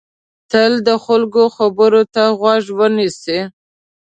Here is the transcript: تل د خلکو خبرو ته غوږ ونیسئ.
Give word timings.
تل 0.51 0.73
د 0.87 0.89
خلکو 1.05 1.43
خبرو 1.55 2.01
ته 2.13 2.23
غوږ 2.39 2.63
ونیسئ. 2.77 3.39